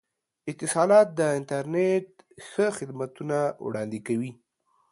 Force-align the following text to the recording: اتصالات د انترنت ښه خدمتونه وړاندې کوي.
اتصالات 0.51 1.07
د 1.19 1.21
انترنت 1.37 2.07
ښه 2.49 2.65
خدمتونه 2.77 3.37
وړاندې 3.65 3.99
کوي. 4.07 4.31